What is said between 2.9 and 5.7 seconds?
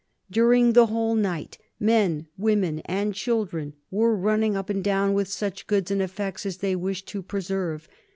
children were running up and down with such